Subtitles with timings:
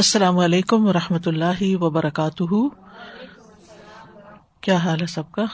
[0.00, 2.68] السلام علیکم و رحمۃ اللہ وبرکاتہ۔
[4.60, 5.44] کیا حال ہے سب کا؟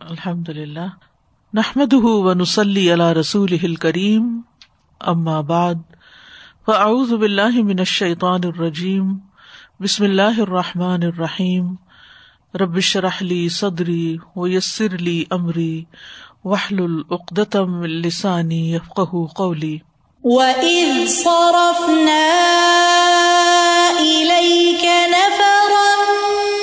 [0.00, 0.86] الحمد للہ
[1.54, 4.40] نحمد و نسلی اللہ رسول کریم
[5.00, 5.74] ام بعد،
[6.66, 9.18] فاعوذ باللہ من الشیطان الرجیم۔
[9.80, 11.74] بسم اللہ الرحمٰن الرحیم۔
[12.54, 15.84] ربش رحلی صدری و یسر علی عمری
[16.44, 19.00] وحل العقدم السانی یفق
[19.36, 19.78] قولی۔
[20.24, 22.28] وَإِذْ صَرَفْنَا
[24.00, 25.92] إِلَيْكَ نَفَرًا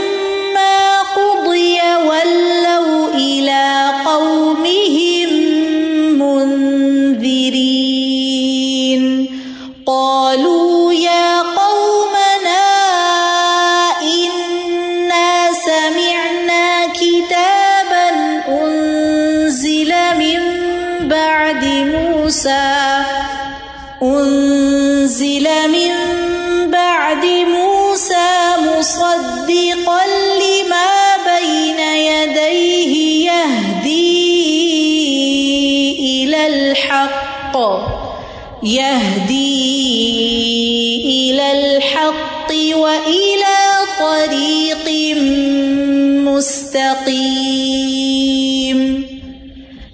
[46.57, 47.19] مُّسْتَقِيمٍ.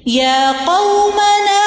[0.08, 1.66] يَا قَوْمَنَا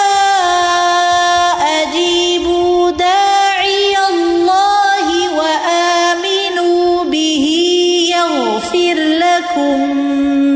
[1.83, 5.07] أَجِيبُوا دَاعِيَ اللَّهِ
[5.39, 7.47] وَآمِنُوا بِهِ،
[8.17, 9.81] يَغْفِرْ لَكُم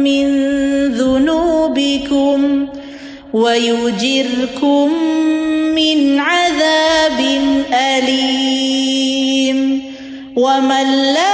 [0.09, 0.27] مِّن
[0.95, 2.67] ذُنُوبِكُمْ
[3.33, 4.89] وَيُجِرْكُم
[5.77, 7.21] مِّنْ عَذَابٍ
[7.73, 9.59] أَلِيمٍ.
[10.37, 11.30] وَمَن لَّا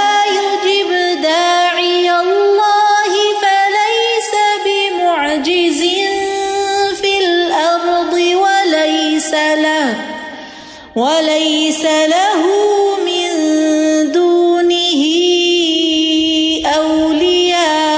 [11.77, 12.41] وَلَيْسَ لَهُ
[13.05, 13.29] مِن
[14.11, 15.01] دُونِهِ
[16.65, 17.97] أَوْلِيَاءُ.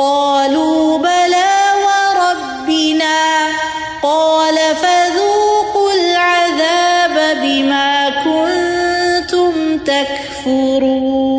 [0.00, 1.56] قَالُوا بَلَىٰ
[1.86, 3.20] وَرَبِّنَا
[4.02, 7.92] قَالَ فَذُوقُوا الْعَذَابَ بِمَا
[8.24, 11.30] كُنتُمْ تَكْفُرُونَ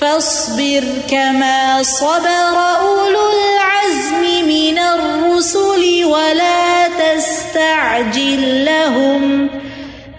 [0.00, 9.50] فاصبر كما صبر أولو العزم من الرسل ولا تستعجل لهم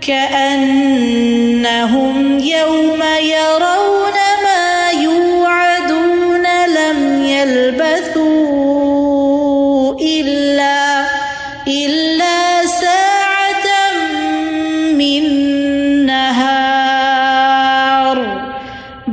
[0.01, 1.47] كأنهم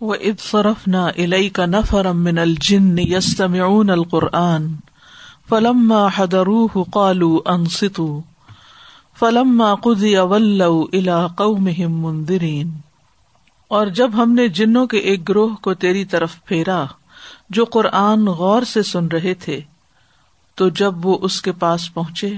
[0.00, 4.70] وَإِذْ صَرَفْنَا إِلَيْكَ نَفَرًا مِنَ الْجِنِّ يَسْتَمِعُونَ الْقُرْآنَ.
[5.50, 8.20] فَلَمَّا حَضَرُوهُ قَالُوا أَنصِتُوا.
[9.14, 12.85] فَلَمَّا قُضِيَ وَلَّوْا إِلَىٰ قَوْمِهِم مُنذِرِينَ.
[13.68, 16.84] اور جب ہم نے جنوں کے ایک گروہ کو تیری طرف پھیرا،
[17.50, 19.60] جو قرآن غور سے سن رہے تھے،
[20.54, 22.32] تو جب وہ اس کے پاس پہنچے،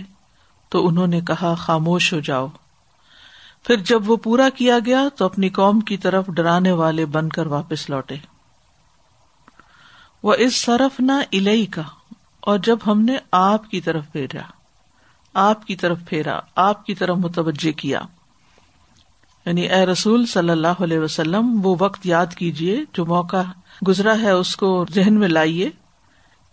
[0.69, 2.46] تو انہوں نے کہا، خاموش ہو جاؤ۔
[3.62, 7.46] پھر جب وہ پورا کیا گیا، تو اپنی قوم کی طرف ڈرانے والے بن کر
[7.46, 8.14] واپس لوٹے۔
[10.22, 11.82] وہ اس صرف نہ الہی کا
[12.40, 14.42] اور جب ہم نے آپ کی طرف پھیرا،
[15.34, 18.00] آپ کی طرف پھیرا، آپ کی طرف متوجہ کیا۔
[19.48, 23.42] یعنی اے رسول صلی اللہ علیہ وسلم، وہ وقت یاد کیجیے جو موقع
[23.88, 25.68] گزرا ہے اس کو ذہن میں لائیے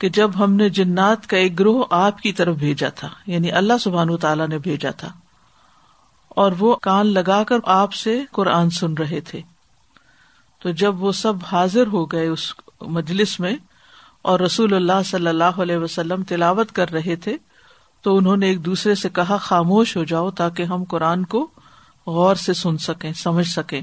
[0.01, 3.77] کہ جب ہم نے جنات کا ایک گروہ آپ کی طرف بھیجا تھا یعنی اللہ
[3.81, 5.09] سبحان تعالیٰ نے بھیجا تھا،
[6.31, 9.41] اور وہ کان لگا کر آپ سے قرآن سن رہے تھے۔
[10.61, 12.51] تو جب وہ سب حاضر ہو گئے اس
[12.91, 13.55] مجلس میں،
[14.21, 17.35] اور رسول اللہ صلی اللہ علیہ وسلم تلاوت کر رہے تھے،
[18.05, 21.47] تو انہوں نے ایک دوسرے سے کہا، خاموش ہو جاؤ تاکہ ہم قرآن کو
[22.07, 23.81] غور سے سن سکیں، سمجھ سکیں۔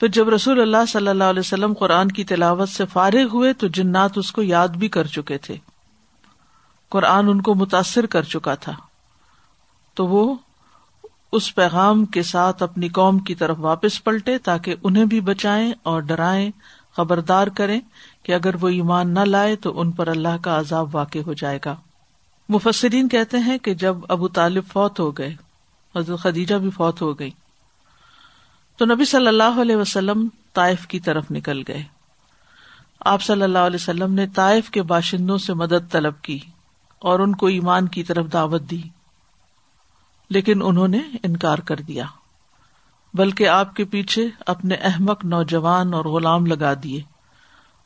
[0.00, 3.66] پھر جب رسول اللہ صلی اللہ علیہ وسلم قرآن کی تلاوت سے فارغ ہوئے تو
[3.66, 5.56] جنات اس کو یاد بھی کر چکے تھے۔
[6.88, 8.72] قرآن ان کو متاثر کر چکا تھا۔
[9.94, 10.34] تو وہ
[11.32, 16.00] اس پیغام کے ساتھ اپنی قوم کی طرف واپس پلٹے تاکہ انہیں بھی بچائیں اور
[16.00, 16.50] ڈرائیں۔
[16.96, 17.80] خبردار کریں
[18.22, 21.58] کہ اگر وہ ایمان نہ لائے تو ان پر اللہ کا عذاب واقع ہو جائے
[21.64, 21.76] گا۔
[22.48, 25.34] مفسرین کہتے ہیں کہ جب ابو طالب فوت ہو گئے
[25.98, 27.30] حضرت خدیجہ بھی فوت ہو گئی
[28.76, 31.82] تو نبی صلی اللہ علیہ وسلم طائف کی طرف نکل گئے۔
[33.00, 36.38] آپ صلی اللہ علیہ وسلم نے طائف کے باشندوں سے مدد طلب کی
[36.98, 38.82] اور ان کو ایمان کی طرف دعوت دی۔
[40.30, 42.04] لیکن انہوں نے انکار کر دیا۔
[43.14, 47.02] بلکہ آپ کے پیچھے اپنے احمق نوجوان اور غلام لگا دیے۔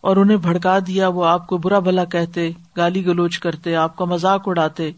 [0.01, 4.05] اور انہیں بھڑکا دیا، وہ آپ کو برا بھلا کہتے، گالی گلوچ کرتے، آپ کا
[4.05, 4.93] مذاق اڑاتے،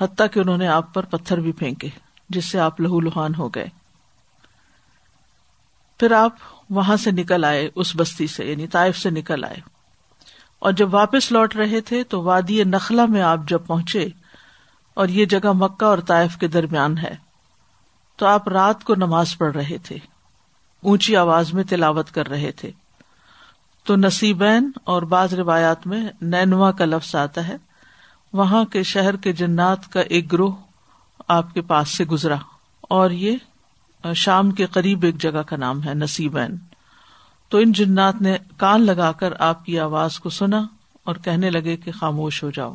[0.00, 1.88] حتیٰ کہ انہوں نے آپ پر پتھر بھی پھینکے۔
[2.32, 3.68] جس سے آپ لہو لہان ہو گئے۔
[5.98, 6.32] پھر آپ
[6.70, 9.60] وہاں سے نکل آئے، اس بستی سے یعنی طائف سے نکل آئے۔
[10.58, 14.08] اور جب واپس لوٹ رہے تھے تو وادی نخلا میں آپ جب پہنچے،
[14.94, 17.14] اور یہ جگہ مکہ اور طائف کے درمیان ہے،
[18.16, 19.96] تو آپ رات کو نماز پڑھ رہے تھے،
[20.82, 22.70] اونچی آواز میں تلاوت کر رہے تھے۔
[23.84, 27.56] تو نصیبین اور بعض روایات میں نینوا کا لفظ آتا ہے،
[28.32, 30.54] وہاں کے شہر کے جنات کا ایک گروہ
[31.28, 32.36] آپ کے پاس سے گزرا۔
[32.80, 33.36] اور یہ
[34.14, 36.56] شام کے قریب ایک جگہ کا نام ہے، نصیبین۔
[37.48, 40.66] تو ان جنات نے کان لگا کر آپ کی آواز کو سنا
[41.04, 42.74] اور کہنے لگے کہ خاموش ہو جاؤ۔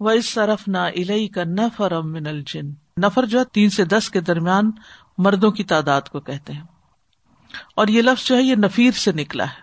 [0.00, 2.68] وہ اس طرف نہ الہی کا نفر من الجن۔
[3.02, 4.70] نفر جو ہے، تین سے دس کے درمیان
[5.18, 6.64] مردوں کی تعداد کو کہتے ہیں۔
[7.74, 9.60] اور یہ لفظ جو ہے، یہ نفیر سے نکلا ہے۔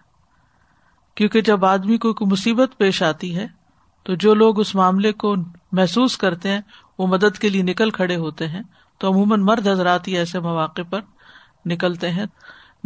[1.16, 3.48] کیونکہ جب آدمی کو کوئی مصیبت پیش آتی ہے،
[4.04, 5.36] تو جو لوگ اس معاملے کو
[5.74, 6.62] محسوس کرتے ہیں،
[6.98, 8.62] وہ مدد کے لیے نکل کھڑے ہوتے ہیں۔
[8.98, 11.00] تو عموماً مرد حضرات ہی ایسے مواقع پر
[11.66, 12.25] نکلتے ہیں۔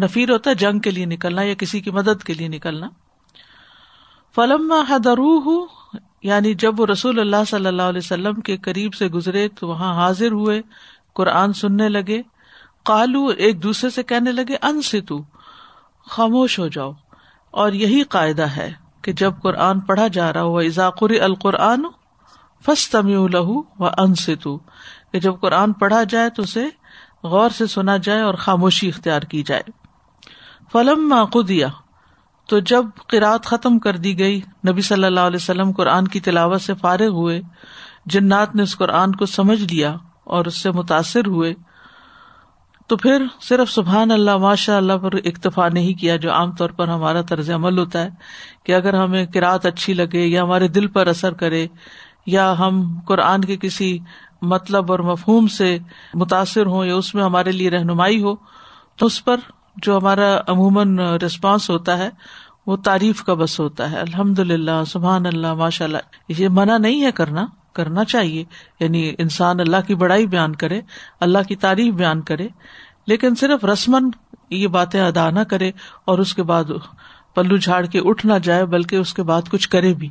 [0.01, 2.87] نفیر ہوتا ہے جنگ کے لیے نکلنا یا کسی کی مدد کے لیے نکلنا۔
[4.35, 5.65] فلم حدرو
[6.23, 9.93] یعنی جب وہ رسول اللہ صلی اللہ علیہ وسلم کے قریب سے گزرے تو وہاں
[9.93, 10.61] حاضر ہوئے،
[11.13, 12.21] قرآن سننے لگے۔
[12.85, 15.23] کالو ایک دوسرے سے کہنے لگے ان ستو
[16.09, 16.91] خاموش ہو جاؤ۔
[17.51, 21.85] اور یہی قاعدہ ہے کہ جب قرآن پڑھا جا رہا ہو اضاقر القرآن
[22.65, 24.57] فس لہو و ان ستو
[25.11, 26.65] کہ جب قرآن پڑھا جائے تو اسے
[27.23, 29.63] غور سے سنا جائے اور خاموشی اختیار کی جائے۔
[30.71, 31.13] فلم
[31.47, 31.67] دیا
[32.49, 36.61] تو جب قرآت ختم کر دی گئی، نبی صلی اللہ علیہ وسلم قرآن کی تلاوت
[36.61, 37.41] سے فارغ ہوئے،
[38.05, 41.53] جنات نے اس قرآن کو سمجھ لیا اور اس سے متاثر ہوئے۔
[42.87, 46.87] تو پھر صرف سبحان اللہ، ماشاء اللہ پر اکتفا نہیں کیا، جو عام طور پر
[46.87, 48.09] ہمارا طرز عمل ہوتا ہے،
[48.63, 51.67] کہ اگر ہمیں کراط اچھی لگے یا ہمارے دل پر اثر کرے
[52.27, 53.99] یا ہم قرآن کے کسی
[54.41, 55.77] مطلب اور مفہوم سے
[56.13, 58.35] متاثر ہوں یا اس میں ہمارے لیے رہنمائی ہو،
[58.95, 59.37] تو اس پر
[59.75, 62.09] جو ہمارا عموماً رسپانس ہوتا ہے،
[62.67, 67.05] وہ تعریف کا بس ہوتا ہے۔ الحمد للہ سبحان اللہ ماشاء اللہ یہ منع نہیں
[67.05, 68.43] ہے کرنا کرنا چاہیے۔
[68.79, 70.81] یعنی انسان اللہ کی بڑائی بیان کرے،
[71.19, 72.47] اللہ کی تعریف بیان کرے،
[73.07, 74.09] لیکن صرف رسمن
[74.49, 75.71] یہ باتیں ادا نہ کرے
[76.05, 76.63] اور اس کے بعد
[77.35, 80.09] پلو جھاڑ کے اٹھ نہ جائے، بلکہ اس کے بعد کچھ کرے بھی۔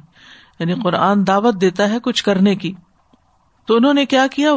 [0.60, 2.72] یعنی قرآن دعوت دیتا ہے کچھ کرنے کی۔
[3.66, 4.52] تو انہوں نے کیا کیا؟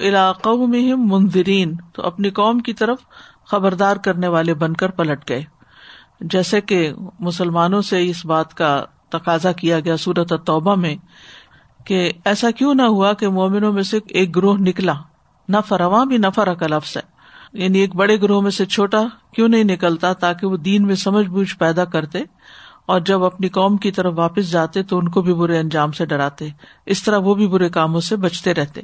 [0.00, 2.98] علاقوں میں منظرین تو اپنی قوم کی طرف
[3.46, 5.44] خبردار کرنے والے بن کر پلٹ گئے۔
[6.20, 10.96] جیسے کہ مسلمانوں سے اس بات کا تقاضا کیا گیا سورت توبہ میں
[11.84, 14.94] کہ ایسا کیوں نہ ہوا کہ مومنوں میں سے ایک گروہ نکلا۔
[15.48, 17.02] نہ فرواں بھی نہ فرق لفظ ہے۔
[17.52, 19.02] یعنی ایک بڑے گروہ میں سے چھوٹا
[19.34, 22.18] کیوں نہیں نکلتا تاکہ وہ دین میں سمجھ بوجھ پیدا کرتے۔
[22.86, 26.06] اور جب اپنی قوم کی طرف واپس جاتے تو ان کو بھی برے انجام سے
[26.06, 26.48] ڈراتے۔
[26.86, 28.80] اس طرح وہ بھی برے کاموں سے بچتے رہتے۔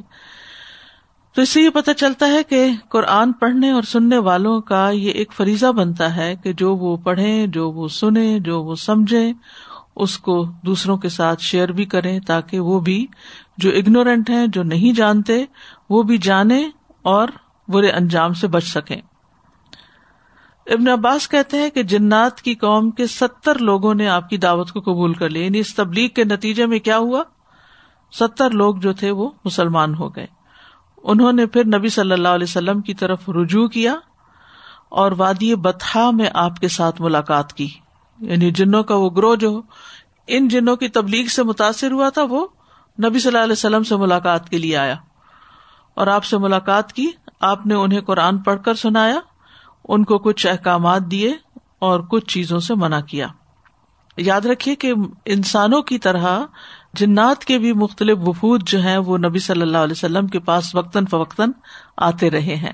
[1.35, 5.11] تو اس سے یہ پتا چلتا ہے کہ قرآن پڑھنے اور سننے والوں کا یہ
[5.11, 9.33] ایک فریضہ بنتا ہے کہ جو وہ پڑھیں، جو وہ سنیں، جو وہ سمجھیں،
[9.97, 13.07] اس کو دوسروں کے ساتھ شیئر بھی کریں تاکہ وہ بھی
[13.59, 15.45] جو اگنورینٹ ہیں، جو نہیں جانتے،
[15.91, 16.71] وہ بھی جانے
[17.03, 17.29] اور
[17.69, 19.01] برے انجام سے بچ سکیں۔
[20.67, 24.73] ابن عباس کہتے ہیں کہ جنات کی قوم کے ستر لوگوں نے آپ کی دعوت
[24.73, 27.23] کو قبول کر لیا یعنی اس تبلیغ کے نتیجے میں کیا ہوا؟
[28.19, 30.27] ستر لوگ جو تھے وہ مسلمان ہو گئے۔
[31.03, 33.95] انہوں نے پھر نبی صلی اللہ علیہ وسلم کی طرف رجوع کیا
[34.89, 37.69] اور وادی بتہ میں آپ کے ساتھ ملاقات کی۔
[38.19, 39.63] یعنی جنوں کا وہ گروہ جو
[40.27, 42.47] ان جنوں کی تبلیغ سے متاثر ہوا تھا، وہ
[43.05, 44.97] نبی صلی اللہ علیہ وسلم سے ملاقات کے لیے آیا۔
[45.95, 47.07] اور آپ سے ملاقات کی،
[47.41, 49.19] آپ نے انہیں قرآن پڑھ کر سنایا۔
[49.89, 51.35] ان کو کچھ احکامات دیے
[51.79, 53.27] اور کچھ چیزوں سے منع کیا۔
[54.17, 54.93] یاد رکھیے کہ
[55.25, 56.41] انسانوں کی طرح
[56.95, 60.75] جنات کے بھی مختلف وفود جو ہیں وہ نبی صلی اللہ علیہ وسلم کے پاس
[60.75, 61.51] وقتاً فوقتاً
[61.97, 62.73] آتے رہے ہیں۔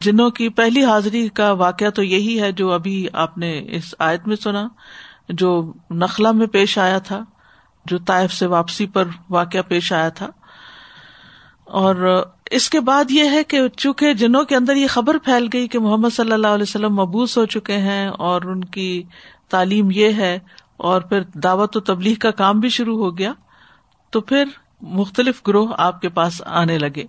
[0.00, 4.26] جنوں کی پہلی حاضری کا واقعہ تو یہی ہے جو ابھی آپ نے اس آیت
[4.26, 4.68] میں سنا،
[5.28, 7.20] جو نخلا میں پیش آیا تھا،
[7.84, 10.28] جو طائف سے واپسی پر واقعہ پیش آیا تھا۔
[11.64, 15.68] اور اس کے بعد یہ ہے کہ چونکہ جنوں کے اندر یہ خبر پھیل گئی
[15.68, 19.02] کہ محمد صلی اللہ علیہ وسلم مبوس ہو چکے ہیں اور ان کی
[19.48, 20.38] تعلیم یہ ہے
[20.76, 23.32] اور پھر دعوت و تبلیغ کا کام بھی شروع ہو گیا،
[24.10, 24.44] تو پھر
[24.82, 27.04] مختلف گروہ آپ کے پاس آنے لگے۔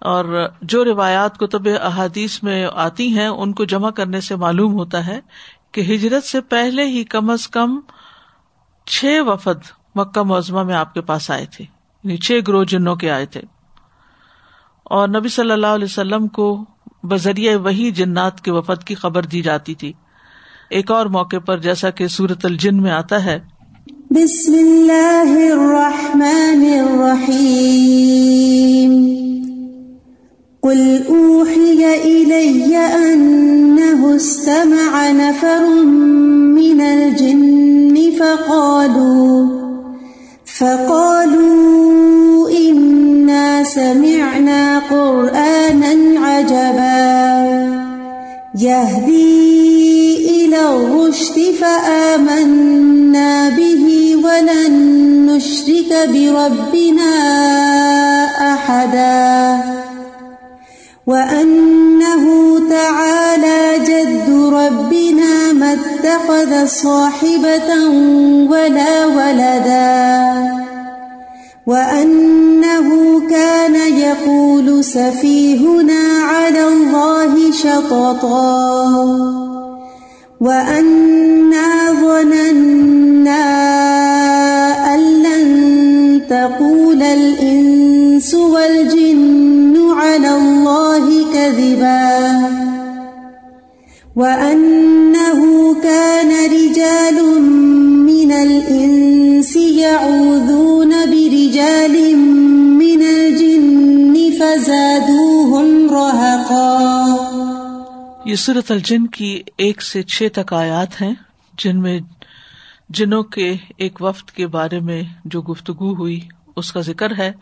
[0.00, 5.06] اور جو روایات کتب احادیث میں آتی ہیں، ان کو جمع کرنے سے معلوم ہوتا
[5.06, 5.20] ہے
[5.72, 7.80] کہ ہجرت سے پہلے ہی کم از کم
[8.86, 11.64] چھ وفد مکہ معظمہ میں آپ کے پاس آئے تھے
[12.04, 13.40] یعنی چھ گروہ جنوں کے آئے تھے۔
[14.90, 16.64] اور نبی صلی اللہ علیہ وسلم کو
[17.02, 19.92] بذریعہ وہی جنات کے وفد کی خبر دی جاتی تھی۔
[20.70, 23.40] ایک اور موقع پر جیسا کہ سورت الجن میں آتا ہے۔
[24.10, 27.60] بسم اللہ الرحمن الرحیم۔
[30.62, 35.68] قل اوحی الی انہ استمع نفر
[36.54, 39.48] من الجن فقالوا
[40.58, 41.79] فقالوا
[43.74, 47.10] سمعنا قرآنا عجبا.
[48.58, 54.72] يهدي إلى الرشد فآمنا به ولن
[55.26, 57.14] نشرك بربنا
[58.54, 59.60] أحدا.
[61.06, 62.24] وأنه
[62.70, 67.88] تعالى جد ربنا ما اتخذ صاحبة
[68.50, 70.50] ولا ولدا.
[71.66, 78.90] وأنه كان يقول سفيهنا على الله شططا
[80.40, 81.09] وأن
[108.30, 111.14] یہ سورت الجن کی ایک سے چھ تک آیات ہیں،
[111.58, 112.00] جن میں
[112.88, 116.20] جنوں کے ایک وفد کے بارے میں جو گفتگو ہوئی،
[116.56, 117.32] اس کا ذکر ہے۔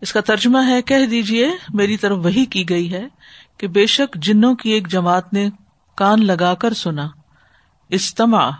[0.00, 3.04] اس کا ترجمہ ہے، کہہ دیجیے میری طرف وہی کی گئی ہے
[3.58, 5.48] کہ بے شک جنوں کی ایک جماعت نے
[5.94, 7.08] کان لگا کر سنا
[7.88, 8.50] استماع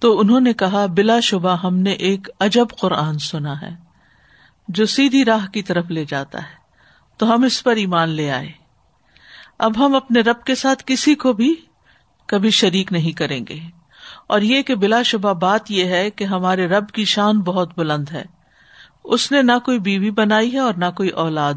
[0.00, 3.74] تو انہوں نے کہا، بلا شبہ ہم نے ایک عجب قرآن سنا ہے،
[4.68, 6.56] جو سیدھی راہ کی طرف لے جاتا ہے،
[7.16, 8.57] تو ہم اس پر ایمان لے آئے۔
[9.58, 11.54] اب ہم اپنے رب کے ساتھ کسی کو بھی
[12.26, 13.58] کبھی شریک نہیں کریں گے۔
[14.26, 18.08] اور یہ کہ بلا شبہ بات یہ ہے کہ ہمارے رب کی شان بہت بلند
[18.12, 18.24] ہے۔
[19.04, 21.54] اس نے نہ کوئی بیوی بنائی ہے اور نہ کوئی اولاد۔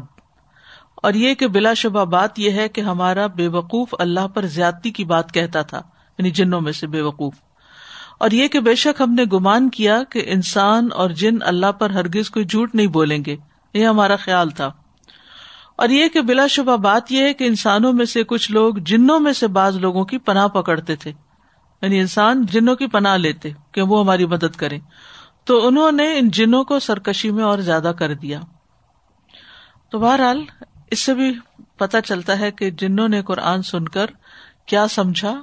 [0.94, 4.90] اور یہ کہ بلا شبہ بات یہ ہے کہ ہمارا بے وقوف اللہ پر زیادتی
[4.90, 5.82] کی بات کہتا تھا
[6.18, 7.34] یعنی جنوں میں سے بے وقوف۔
[8.18, 11.90] اور یہ کہ بے شک ہم نے گمان کیا کہ انسان اور جن اللہ پر
[11.90, 13.36] ہرگز کوئی جھوٹ نہیں بولیں گے،
[13.74, 14.72] یہ ہمارا خیال تھا۔
[15.82, 19.20] اور یہ کہ بلا شبہ بات یہ ہے کہ انسانوں میں سے کچھ لوگ جنوں
[19.20, 21.12] میں سے بعض لوگوں کی پناہ پکڑتے تھے۔
[21.82, 24.78] یعنی انسان جنوں کی پناہ لیتے کہ وہ ہماری مدد کرے
[25.44, 28.40] تو انہوں نے ان جنوں کو سرکشی میں اور زیادہ کر دیا۔
[29.90, 30.44] تو بہرحال
[30.90, 31.32] اس سے بھی
[31.76, 34.06] پتا چلتا ہے کہ جنوں نے قرآن سن کر
[34.66, 35.42] کیا سمجھا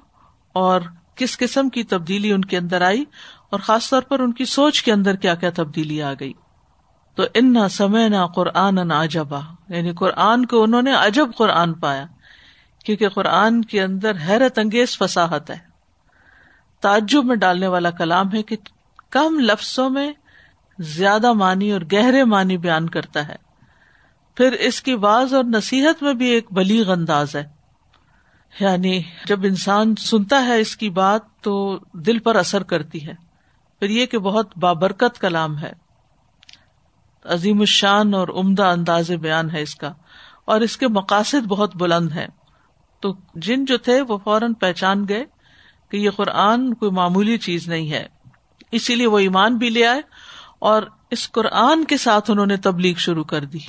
[0.53, 0.81] اور
[1.15, 3.03] کس قسم کی تبدیلی ان کے اندر آئی
[3.49, 6.33] اور خاص طور پر ان کی سوچ کے اندر کیا کیا تبدیلی آ گئی۔
[7.19, 12.05] تو ان نہ سمے نہ قرآن عجبا۔ یعنی قرآن کو انہوں نے عجب قرآن پایا،
[12.85, 15.57] کیونکہ قرآن کے اندر حیرت انگیز فساحت ہے۔
[16.81, 18.55] تعجب میں ڈالنے والا کلام ہے کہ
[19.09, 20.11] کم لفظوں میں
[20.79, 23.35] زیادہ معنی اور گہرے معنی بیان کرتا ہے۔
[24.35, 27.47] پھر اس کی باز اور نصیحت میں بھی ایک بلیغ انداز ہے۔
[28.59, 33.13] یعنی جب انسان سنتا ہے اس کی بات تو دل پر اثر کرتی ہے۔
[33.79, 35.88] پھر یہ کہ بہت بابرکت کلام ہے۔
[37.25, 39.93] عظیم الشان اور عمدہ انداز بیان ہے اس کا۔
[40.45, 42.27] اور اس کے مقاصد بہت بلند ہے
[42.99, 45.25] تو جن جو تھے وہ فوراً پہچان گئے
[45.89, 48.07] کہ یہ قرآن کوئی معمولی چیز نہیں ہے۔
[48.71, 50.01] اسی لیے وہ ایمان بھی لے آئے
[50.59, 53.59] اور اس قرآن کے ساتھ انہوں نے تبلیغ شروع کر دی۔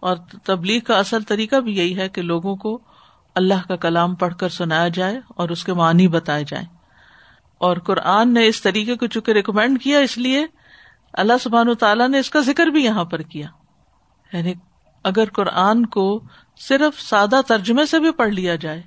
[0.00, 2.78] اور تبلیغ کا اصل طریقہ بھی یہی ہے کہ لوگوں کو
[3.34, 6.66] اللہ کا کلام پڑھ کر سنایا جائے اور اس کے معنی بتائے جائیں۔
[7.58, 10.46] اور قرآن نے اس طریقے کو چونکہ ریکمینڈ کیا اس لیے
[11.12, 13.46] اللہ سبحان تعالیٰ نے اس کا ذکر بھی یہاں پر کیا۔
[14.32, 14.54] یعنی
[15.04, 16.22] اگر قرآن کو
[16.56, 18.82] صرف سادہ ترجمے سے بھی پڑھ لیا جائے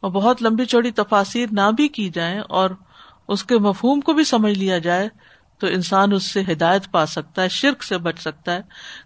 [0.00, 2.70] اور بہت لمبی چوڑی تفاصیر نہ بھی کی جائے اور
[3.28, 5.08] اس کے مفہوم کو بھی سمجھ لیا جائے،
[5.58, 8.60] تو انسان اس سے ہدایت پا سکتا ہے، شرک سے بچ سکتا ہے،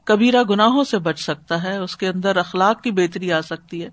[0.05, 3.89] کبیرہ گناہوں سے بچ سکتا ہے، اس کے اندر اخلاق کی بہتری آ سکتی ہے۔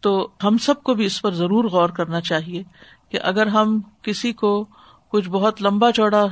[0.00, 2.62] تو ہم سب کو بھی اس پر ضرور غور کرنا چاہیے
[3.08, 4.66] کہ اگر ہم کسی کو
[5.12, 6.24] کچھ بہت لمبا چوڑا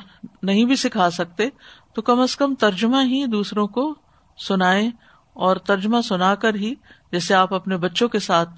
[0.43, 1.49] نہیں بھی سکھا سکتے،
[1.95, 3.95] تو کم از کم ترجمہ ہی دوسروں کو
[4.39, 4.89] سنائے
[5.37, 6.75] اور ترجمہ سنا کر ہی
[7.13, 8.51] جیسے آپ اپنے بچوں کے ساتھ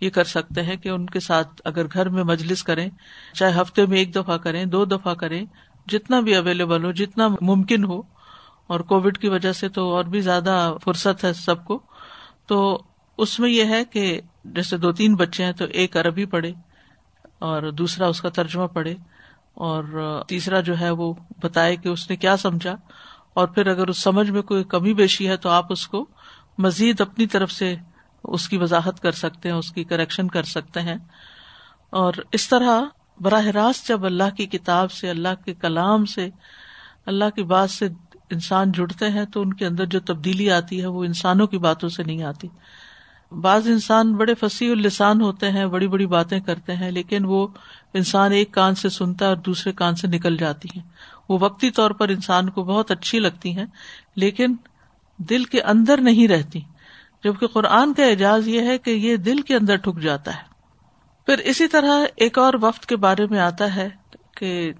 [0.00, 2.88] یہ کر سکتے ہیں کہ ان کے ساتھ اگر گھر میں مجلس کریں،
[3.34, 5.44] چاہے ہفتے میں ایک دفعہ کریں، دو دفعہ کریں،
[5.86, 8.00] جتنا بھی اویلیبل ہو، جتنا ممکن ہو،
[8.66, 11.80] اور کووڈ کی وجہ سے تو اور بھی زیادہ فرصت ہے سب کو۔
[12.46, 12.82] تو
[13.18, 16.52] اس میں یہ ہے کہ جیسے دو تین بچے ہیں تو ایک عربی پڑھے
[17.38, 18.94] اور دوسرا اس کا ترجمہ پڑھے۔
[19.56, 19.84] اور
[20.28, 22.76] تیسرا جو ہے وہ بتائے کہ اس نے کیا سمجھا
[23.34, 26.06] اور پھر اگر اس سمجھ میں کوئی کمی بیشی ہے تو آپ اس کو
[26.58, 27.76] مزید اپنی طرف سے
[28.24, 30.96] اس کی وضاحت کر سکتے ہیں، اس کی کریکشن کر سکتے ہیں۔
[31.90, 32.80] اور اس طرح
[33.20, 36.30] براہ راست جب اللہ کی کتاب سے، اللہ کے کلام سے،
[37.06, 37.88] اللہ کی بات سے
[38.30, 41.88] انسان جڑتے ہیں تو ان کے اندر جو تبدیلی آتی ہے وہ انسانوں کی باتوں
[41.88, 42.48] سے نہیں آتی۔
[43.32, 47.46] بعض انسان بڑے فصیح السان ہوتے ہیں، بڑی بڑی باتیں کرتے ہیں، لیکن وہ
[47.94, 50.82] انسان ایک کان سے سنتا ہے اور دوسرے کان سے نکل جاتی ہیں۔
[51.28, 53.66] وہ وقتی طور پر انسان کو بہت اچھی لگتی ہیں،
[54.16, 54.56] لیکن
[55.16, 56.60] دل کے اندر نہیں رہتی۔
[57.24, 60.42] جبکہ قرآن کا اعجاز یہ ہے کہ یہ دل کے اندر ٹھک جاتا ہے۔
[61.26, 63.88] پھر اسی طرح ایک اور وقت کے بارے میں آتا ہے
[64.36, 64.72] کہ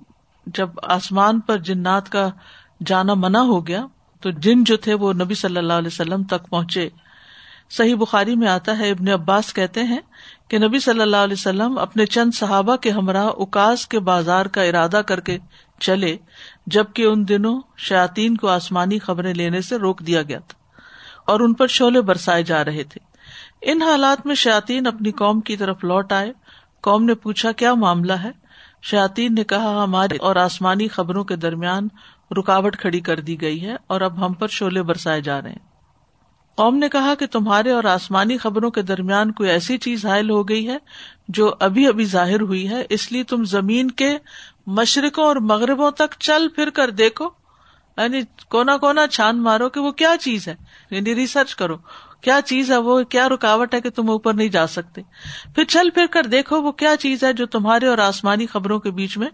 [0.47, 2.31] جب آسمان پر جنات کا
[2.87, 3.87] جانا منع ہو گیا،
[4.21, 6.88] تو جن جو تھے وہ نبی صلی اللہ علیہ وسلم تک پہنچے۔
[7.71, 10.01] صحیح بخاری میں آتا ہے، ابن عباس کہتے ہیں
[10.49, 14.63] کہ نبی صلی اللہ علیہ وسلم اپنے چند صحابہ کے ہمراہ اکاس کے بازار کا
[14.63, 15.39] ارادہ کر کے
[15.81, 16.17] چلے،
[16.67, 20.81] جبکہ ان دنوں شاطین کو آسمانی خبریں لینے سے روک دیا گیا تھا
[21.26, 23.17] اور ان پر شعلے برسائے جا رہے تھے۔
[23.63, 26.33] ان حالات میں شاطین اپنی قوم کی طرف لوٹ آئے۔
[26.81, 28.31] قوم نے پوچھا، کیا معاملہ ہے؟
[28.83, 31.89] شاطین نے کہا، ہمارے اور آسمانی خبروں کے درمیان
[32.39, 35.66] رکاوٹ کھڑی کر دی گئی ہے اور اب ہم پر شعلے برسائے جا رہے ہیں۔
[36.56, 40.49] قوم نے کہا کہ تمہارے اور آسمانی خبروں کے درمیان کوئی ایسی چیز حائل ہو
[40.49, 40.76] گئی ہے
[41.28, 44.19] جو ابھی ابھی ظاہر ہوئی ہے؟ اس لیے تم زمین کے
[44.66, 47.28] مشرقوں اور مغربوں تک چل پھر کر دیکھو۔
[47.97, 50.54] یعنی کونا کونا چھان مارو کہ وہ کیا چیز ہے؟
[50.90, 51.76] یعنی ریسرچ کرو۔
[52.21, 55.02] کیا چیز ہے وہ؟ کیا رکاوٹ ہے کہ تم اوپر نہیں جا سکتے؟
[55.54, 58.90] پھر چل پھر کر دیکھو وہ کیا چیز ہے جو تمہارے اور آسمانی خبروں کے
[58.90, 59.28] بیچ میں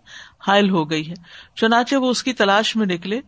[0.47, 1.15] حائل ہو گئی ہے۔
[1.57, 3.21] چنانچہ وہ اس کی تلاش میں نکلے۔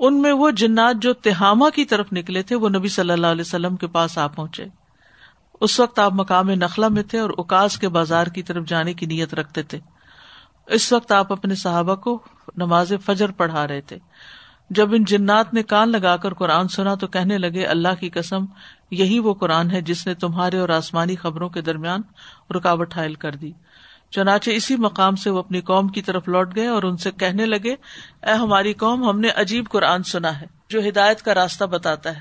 [0.00, 3.40] ان میں وہ جنات جو تہامہ کی طرف نکلے تھے، وہ نبی صلی اللہ علیہ
[3.40, 4.64] وسلم کے پاس آ پہنچے۔
[5.60, 9.06] اس وقت آپ مقام نخلا میں تھے اور اکاس کے بازار کی طرف جانے کی
[9.06, 9.78] نیت رکھتے تھے۔
[10.66, 12.22] اس وقت آپ اپنے صحابہ کو
[12.56, 13.98] نماز فجر پڑھا رہے تھے۔
[14.70, 18.44] جب ان جنات نے کان لگا کر قرآن سنا تو کہنے لگے، اللہ کی قسم،
[18.90, 22.00] یہی وہ قرآن ہے جس نے تمہارے اور آسمانی خبروں کے درمیان
[22.56, 23.52] رکاوٹ حائل کر دی۔
[24.10, 27.46] چنانچہ اسی مقام سے وہ اپنی قوم کی طرف لوٹ گئے اور ان سے کہنے
[27.46, 27.72] لگے،
[28.22, 32.20] اے ہماری قوم، ہم نے عجیب قرآن سنا ہے جو ہدایت کا راستہ بتاتا ہے۔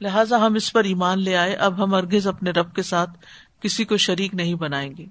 [0.00, 3.10] لہٰذا ہم اس پر ایمان لے آئے، اب ہم ارگز اپنے رب کے ساتھ
[3.60, 5.06] کسی کو شریک نہیں بنائیں گے۔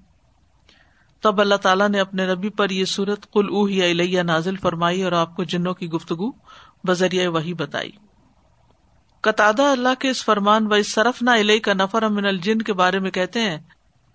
[1.20, 5.12] تب اللہ تعالیٰ نے اپنے نبی پر یہ صورت کل اوہ یا نازل فرمائی اور
[5.12, 6.30] آپ کو جنوں کی گفتگو
[6.84, 7.90] بذریعہ وہی بتائی۔
[9.20, 12.98] قطع اللہ کے اس فرمان و صرف نہ علیہ کا نفر امن الجن کے بارے
[12.98, 13.58] میں کہتے ہیں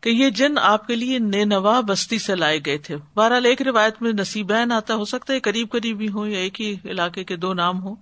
[0.02, 3.62] کہ یہ جن آپ کے لیے نے نوا بستی سے لائے گئے تھے۔ بہرحال ایک
[3.62, 7.24] روایت میں نصیبین آتا، ہو سکتا ہے قریب قریب ہی ہوں یا ایک ہی علاقے
[7.24, 7.96] کے دو نام ہوں۔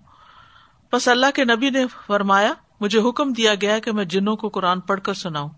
[0.93, 4.79] بس اللہ کے نبی نے فرمایا، مجھے حکم دیا گیا کہ میں جنوں کو قرآن
[4.79, 5.49] پڑھ کر سناؤں۔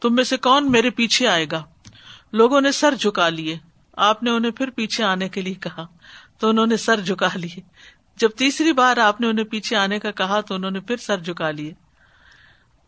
[0.00, 1.64] تم میں سے کون میرے پیچھے آئے گا؟
[2.32, 3.58] لوگوں نے سر جھکا لیے۔
[3.96, 5.86] آپ نے انہیں پھر پیچھے آنے کے لیے کہا۔
[6.38, 7.60] تو انہوں نے سر جھکا لیے۔
[8.16, 11.18] جب تیسری بار آپ نے انہیں پیچھے آنے کا کہا، تو انہوں نے پھر سر
[11.18, 11.72] جھکا لیے۔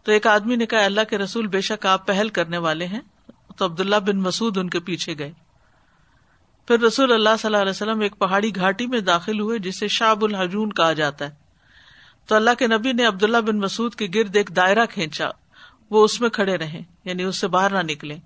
[0.03, 3.01] تو ایک آدمی نے کہا، اللہ کے رسول بے شک آپ پہل کرنے والے ہیں۔
[3.57, 5.33] تو عبداللہ بن مسعد ان کے پیچھے گئے۔
[6.67, 10.25] پھر رسول اللہ صلی اللہ علیہ وسلم ایک پہاڑی گھاٹی میں داخل ہوئے، جسے شاب
[10.25, 11.31] الحجون کہا جاتا ہے۔
[12.27, 15.29] تو اللہ کے نبی نے عبداللہ بن مسعد کے گرد ایک دائرہ کھینچا۔
[15.91, 18.19] وہ اس میں کھڑے رہے یعنی اس سے باہر نہ نکلے۔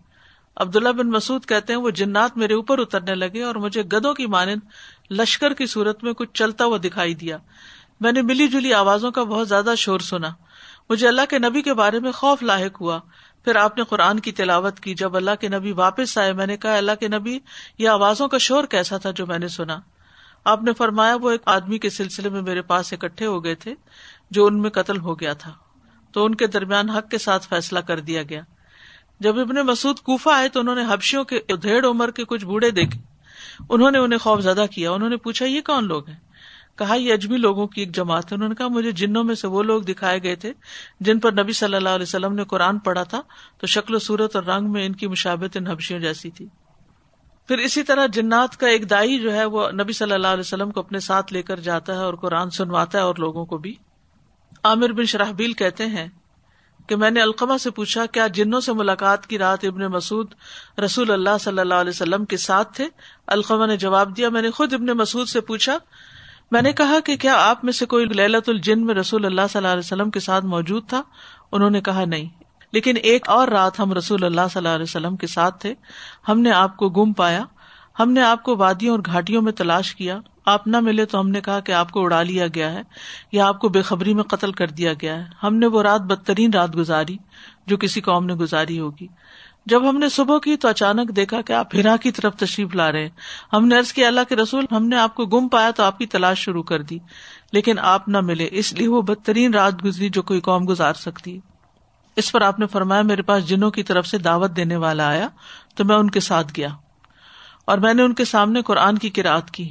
[0.57, 4.27] عبداللہ بن مسعد کہتے ہیں، وہ جنات میرے اوپر اترنے لگے اور مجھے گدوں کی
[4.27, 4.61] مانند
[5.13, 7.37] لشکر کی صورت میں کچھ چلتا ہوا دکھائی دیا۔
[8.01, 10.29] میں نے ملی جلی آوازوں کا بہت زیادہ شور سنا۔
[10.91, 13.01] مجھے اللہ کے نبی کے بارے میں خوف لاحق ہوا۔
[13.45, 16.57] پھر آپ نے قرآن کی تلاوت کی۔ جب اللہ کے نبی واپس آئے، میں نے
[16.57, 17.39] کہا، اللہ کے نبی،
[17.79, 19.81] یہ آوازوں کا شور کیسا تھا جو میں نے سنا۔
[20.45, 23.75] آپ نے فرمایا، وہ ایک آدمی کے سلسلے میں میرے پاس اکٹھے ہو گئے تھے،
[24.31, 25.53] جو ان میں قتل ہو گیا تھا۔
[26.13, 28.41] تو ان کے درمیان حق کے ساتھ فیصلہ کر دیا گیا۔
[29.21, 32.71] جب ابن مسعود کوفا آئے، تو انہوں نے حبشیوں کے دھیڑ عمر کے کچھ بوڑھے
[32.71, 33.01] دیکھے۔
[33.69, 36.34] انہوں نے انہیں خوف زدہ کیا۔ انہوں نے پوچھا، یہ کون لوگ ہیں؟
[36.79, 39.47] کہا، یہ اجبی لوگوں کی ایک جماعت ہے۔ انہوں نے کہا، مجھے جنوں میں سے
[39.47, 40.53] وہ لوگ دکھائے گئے تھے
[41.01, 43.21] جن پر نبی صلی اللہ علیہ وسلم نے قرآن پڑھا تھا۔
[43.59, 46.47] تو شکل و صورت اور رنگ میں ان کی مشابت ان حبشیوں جیسی تھی۔
[47.49, 50.71] پھر اسی طرح جنات کا ایک دائی جو ہے وہ نبی صلی اللہ علیہ وسلم
[50.71, 53.75] کو اپنے ساتھ لے کر جاتا ہے اور قرآن سنواتا ہے اور لوگوں کو بھی۔
[54.65, 56.09] عامر بن شرحبیل کہتے ہیں
[56.87, 60.35] کہ میں نے القمہ سے پوچھا، کیا جنوں سے ملاقات کی رات ابن مسعود
[60.85, 62.89] رسول اللہ صلی اللہ علیہ وسلم کے ساتھ تھے؟
[63.27, 65.79] القمہ نے جواب دیا، میں نے خود ابن مسعود سے پوچھا
[66.51, 69.59] میں نے کہا کہ کیا آپ میں سے کوئی للت الجن میں رسول اللہ صلی
[69.59, 71.03] اللہ علیہ وسلم کے ساتھ موجود تھا؟
[71.53, 72.29] انہوں نے کہا نہیں۔
[72.73, 75.75] لیکن ایک اور رات ہم رسول اللہ صلی اللہ علیہ وسلم کے ساتھ تھے۔
[76.29, 77.45] ہم نے آپ کو گم پایا۔
[78.01, 81.29] ہم نے آپ کو وادیوں اور گھاٹیوں میں تلاش کیا۔ آپ نہ ملے تو ہم
[81.29, 82.83] نے کہا کہ آپ کو اڑا لیا گیا ہے
[83.33, 86.01] یا آپ کو بے خبری میں قتل کر دیا گیا ہے۔ ہم نے وہ رات
[86.01, 87.17] بدترین رات گزاری
[87.67, 89.07] جو کسی قوم نے گزاری ہوگی۔
[89.67, 92.93] جب ہم نے صبح کی تو اچانک دیکھا کہ آپ ہرا کی طرف تشریف لا
[92.93, 93.09] رہے
[93.53, 95.99] ہم نے ارض کیا، اللہ کے رسول، ہم نے آپ کو گم پایا تو آپ
[95.99, 96.99] کی تلاش شروع کر دی،
[97.53, 101.39] لیکن آپ نہ ملے۔ اس لیے وہ بدترین رات گزری جو کوئی قوم گزار سکتی۔
[102.17, 105.29] اس پر آپ نے فرمایا، میرے پاس جنوں کی طرف سے دعوت دینے والا آیا
[105.75, 106.69] تو میں ان کے ساتھ گیا
[107.65, 109.71] اور میں نے ان کے سامنے قرآن کی کراط کی۔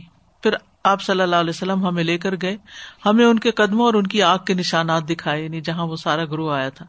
[0.85, 2.57] آپ صلی اللہ علیہ وسلم ہمیں لے کر گئے۔
[3.05, 6.25] ہمیں ان کے قدموں اور ان کی آگ کے نشانات دکھائے یعنی جہاں وہ سارا
[6.25, 6.85] گروہ آیا تھا۔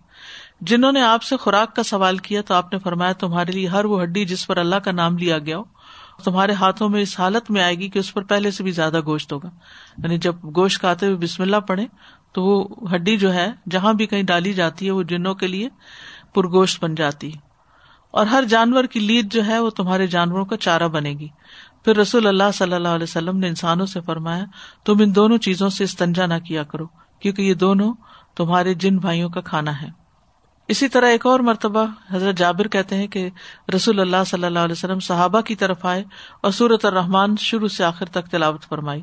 [0.61, 3.85] جنہوں نے آپ سے خوراک کا سوال کیا تو آپ نے فرمایا، تمہارے لیے ہر
[3.85, 5.65] وہ ہڈی جس پر اللہ کا نام لیا گیا ہو،
[6.25, 9.01] تمہارے ہاتھوں میں اس حالت میں آئے گی کہ اس پر پہلے سے بھی زیادہ
[9.05, 9.51] گوشت ہوگا۔
[9.99, 11.87] یعنی جب گوشت کھاتے ہوئے بسم اللہ پڑے
[12.33, 15.69] تو وہ ہڈی جو ہے، جہاں بھی کہیں ڈالی جاتی ہے، وہ جنوں کے لیے
[16.35, 17.39] پرگوشت بن جاتی ہے۔
[18.11, 21.29] اور ہر جانور کی لید جو ہے، وہ تمہارے جانوروں کا چارہ بنے گی۔
[21.85, 24.45] پھر رسول اللہ صلی اللہ علیہ وسلم نے انسانوں سے فرمایا،
[24.85, 26.87] تم ان دونوں چیزوں سے استنجا نہ کیا کرو،
[27.21, 27.95] کیونکہ یہ دونوں
[28.37, 29.87] تمہارے جن بھائیوں کا کھانا ہے۔
[30.69, 33.31] اسی طرح ایک اور مرتبہ حضرت جابر کہتے ہیں کہ
[33.75, 36.05] رسول اللہ صلی اللہ علیہ وسلم صحابہ کی طرف آئے
[36.43, 39.03] اور سورت الرحمان شروع سے آخر تک تلاوت فرمائی۔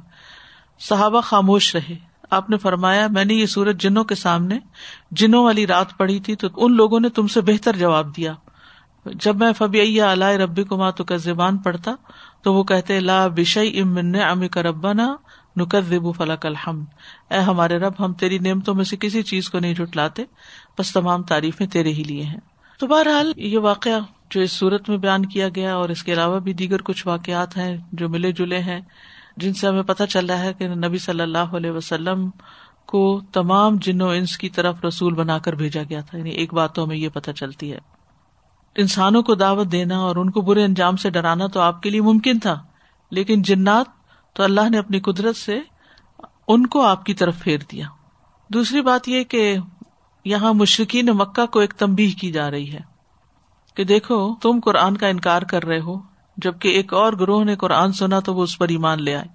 [0.79, 1.95] صحابہ خاموش رہے۔
[2.31, 4.59] آپ نے فرمایا، میں نے یہ سورت جنوں کے سامنے،
[5.11, 8.33] جنوں والی رات پڑھی تھی، تو ان لوگوں نے تم سے بہتر جواب دیا۔
[9.05, 11.91] جب میں فبی اللہ ربی کو ماتو کا زبان پڑھتا
[12.41, 15.15] تو وہ کہتے لا بشئی امن امی کا نا
[15.57, 16.85] نقد فلک الحمد۔
[17.31, 20.23] اے ہمارے رب، ہم تیری نعمتوں میں سے کسی چیز کو نہیں جٹلاتے
[20.79, 22.39] بس تمام تعریفیں تیرے ہی لیے ہیں۔
[22.79, 23.99] تو بہرحال یہ واقعہ
[24.29, 27.57] جو اس صورت میں بیان کیا گیا اور اس کے علاوہ بھی دیگر کچھ واقعات
[27.57, 28.81] ہیں جو ملے جلے ہیں،
[29.37, 32.29] جن سے ہمیں پتہ چل رہا ہے کہ نبی صلی اللہ علیہ وسلم
[32.85, 36.75] کو تمام جنو انس کی طرف رسول بنا کر بھیجا گیا تھا۔ یعنی ایک بات
[36.75, 38.00] تو ہمیں یہ پتہ چلتی ہے۔
[38.75, 42.01] انسانوں کو دعوت دینا اور ان کو برے انجام سے ڈرانا تو آپ کے لیے
[42.01, 42.61] ممکن تھا،
[43.11, 43.87] لیکن جنات
[44.35, 45.59] تو اللہ نے اپنی قدرت سے
[46.47, 47.87] ان کو آپ کی طرف پھیر دیا۔
[48.49, 49.55] دوسری بات یہ کہ
[50.25, 52.79] یہاں مشرقین مکہ کو ایک تمبی کی جا رہی ہے
[53.77, 55.99] کہ دیکھو، تم قرآن کا انکار کر رہے ہو،
[56.37, 59.27] جبکہ ایک اور گروہ نے قرآن سنا تو وہ اس پر ایمان لے آئے۔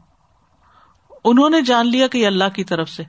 [1.24, 3.02] انہوں نے جان لیا کہ یہ اللہ کی طرف سے،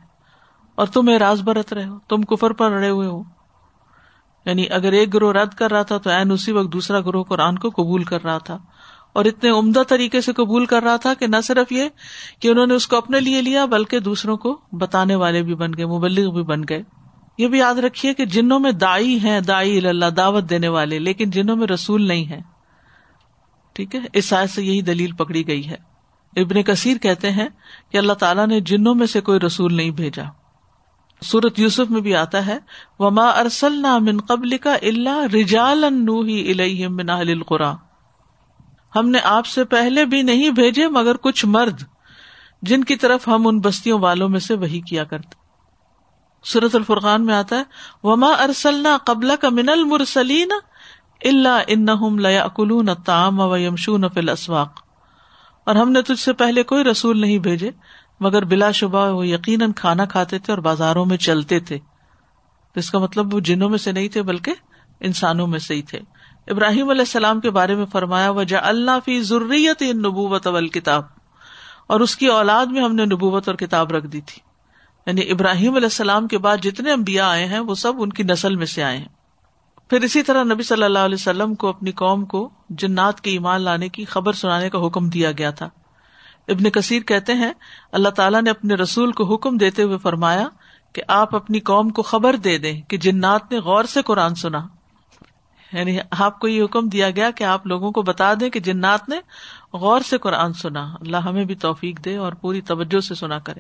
[0.78, 3.22] اور تم اعراض برت رہے ہو، تم کفر پر اڑے ہوئے ہو۔
[4.48, 7.58] یعنی اگر ایک گروہ رد کر رہا تھا تو این اسی وقت دوسرا گروہ قرآن
[7.58, 8.58] کو قبول کر رہا تھا۔
[9.14, 11.84] اور اتنے عمدہ طریقے سے قبول کر رہا تھا کہ نہ صرف یہ
[12.40, 15.72] کہ انہوں نے اس کو اپنے لیے لیا بلکہ دوسروں کو بتانے والے بھی بن
[15.78, 16.84] گئے، مبلغ بھی بن گئے۔
[17.38, 21.30] یہ بھی یاد رکھیے کہ جنوں میں دائی ہیں دائی اللہ، دعوت دینے والے، لیکن
[21.30, 22.40] جنوں میں رسول نہیں ہے
[23.74, 25.76] ٹھیک ہے؟ اس سائز سے یہی دلیل پکڑی گئی ہے۔
[26.36, 27.48] ابن کثیر کہتے ہیں
[27.92, 30.24] کہ اللہ تعالیٰ نے جنوں میں سے کوئی رسول نہیں بھیجا۔
[31.22, 32.58] سورت یوسف میں بھی آتا ہے،
[33.00, 37.74] وما ارسل من قبل کا اللہ رجال القرا
[38.94, 41.84] ہم نے آپ سے پہلے بھی نہیں بھیجے، مگر کچھ مرد،
[42.62, 45.36] جن کی طرف ہم ان بستیوں والوں میں سے وہی کیا کرتے۔
[46.46, 47.64] سورت الفرقان میں آتا ہے،
[48.04, 50.52] وما ارسل قبل کا من المرسلین
[51.26, 54.82] اللہ ان لیا اکلون تام و یمشون فل اسواق
[55.68, 57.72] اور ہم نے تجھ سے پہلے کوئی رسول نہیں بھیجے
[58.20, 61.80] مگر بلا شبہ وہ یقیناً کھانا کھاتے تھے اور بازاروں میں چلتے تھے۔
[62.76, 64.54] اس کا مطلب وہ جنوں میں سے نہیں تھے بلکہ
[65.00, 66.00] انسانوں میں سے ہی تھے۔
[66.48, 71.04] ابراہیم علیہ السلام کے بارے میں فرمایا وجہ اللہ فی ضروریت نبوت اول کتاب
[71.88, 74.42] اور اس کی اولاد میں ہم نے نبوت اور کتاب رکھ دی تھی۔
[75.06, 78.56] یعنی ابراہیم علیہ السلام کے بعد جتنے امبیا آئے ہیں، وہ سب ان کی نسل
[78.56, 79.08] میں سے آئے ہیں۔
[79.90, 83.62] پھر اسی طرح نبی صلی اللہ علیہ وسلم کو اپنی قوم کو جنات کے ایمان
[83.62, 85.70] لانے کی خبر سنانے کا حکم دیا گیا تھا۔
[86.48, 87.54] ابن کثیر کہتے ہیں،
[87.92, 90.48] اللہ تعالیٰ نے اپنے رسول کو حکم دیتے ہوئے فرمایا
[90.94, 94.68] کہ آپ اپنی قوم کو خبر دے دیں کہ جنات نے غور سے قرآن سنا۔
[95.74, 99.10] یعنی آپ کو یہ حکم دیا گیا کہ آپ لوگوں کو بتا دیں کہ جنات
[99.10, 99.20] نے
[99.74, 103.60] غور سے قرآن سنا۔ اللہ ہمیں بھی توفیق دے اور پوری توجہ سے سنا کرے۔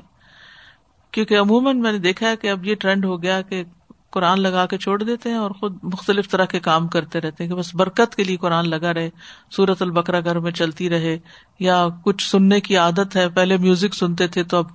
[1.11, 3.63] کیونکہ عموماً میں نے دیکھا ہے کہ اب یہ ٹرینڈ ہو گیا کہ
[4.11, 7.51] قرآن لگا کے چھوڑ دیتے ہیں اور خود مختلف طرح کے کام کرتے رہتے ہیں
[7.51, 9.09] کہ بس برکت کے لیے قرآن لگا رہے
[9.51, 11.17] سورت البکرا گھر میں چلتی رہے،
[11.59, 14.65] یا کچھ سننے کی عادت ہے، پہلے میوزک سنتے تھے تو اب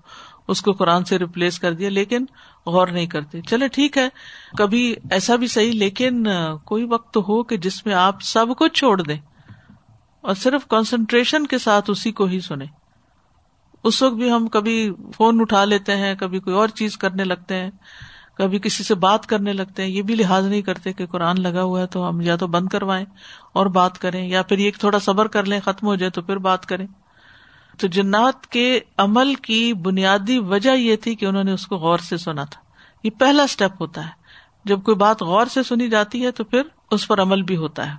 [0.49, 2.25] اس کو قرآن سے ریپلیس کر دیا، لیکن
[2.67, 4.09] غور نہیں کرتے۔ چلے ٹھیک ہے،
[4.59, 6.27] کبھی ایسا بھی صحیح، لیکن
[6.65, 9.19] کوئی وقت ہو کہ جس میں آپ سب کچھ چھوڑ دیں
[10.21, 12.67] اور صرف کانسنٹریشن کے ساتھ اسی کو ہی سنیں۔
[13.85, 17.55] اس وقت بھی ہم کبھی فون اٹھا لیتے ہیں، کبھی کوئی اور چیز کرنے لگتے
[17.55, 17.71] ہیں۔
[18.39, 21.63] کبھی کسی سے بات کرنے لگتے ہیں، یہ بھی لحاظ نہیں کرتے کہ قرآن لگا
[21.63, 23.07] ہوا ہے تو ہم یا تو بند کروائیں
[23.53, 26.37] اور بات کریں، یا پھر یہ تھوڑا صبر کر لیں، ختم ہو جائے تو پھر
[26.37, 26.87] بات کریں۔
[27.79, 31.99] تو جنات کے عمل کی بنیادی وجہ یہ تھی کہ انہوں نے اس کو غور
[31.99, 32.61] سے سنا تھا۔
[33.05, 34.11] یہ پہلا اسٹیپ ہوتا ہے۔
[34.65, 37.91] جب کوئی بات غور سے سنی جاتی ہے تو پھر اس پر عمل بھی ہوتا
[37.91, 37.97] ہے۔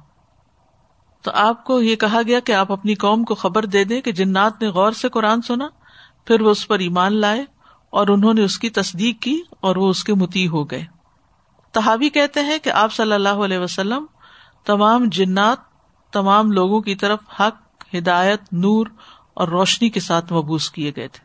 [1.21, 4.11] تو آپ کو یہ کہا گیا کہ آپ اپنی قوم کو خبر دے دیں کہ
[4.11, 5.67] جنات نے غور سے قرآن سنا،
[6.25, 7.45] پھر وہ اس پر ایمان لائے
[7.93, 10.85] اور انہوں نے اس کی تصدیق کی اور وہ اس کے متی ہو گئے۔
[11.71, 14.05] تحابی کہتے ہیں کہ آپ صلی اللہ علیہ وسلم
[14.65, 15.57] تمام جنات،
[16.11, 18.87] تمام لوگوں کی طرف حق، ہدایت، نور
[19.33, 21.22] اور روشنی کے ساتھ مبوس کیے گئے تھے۔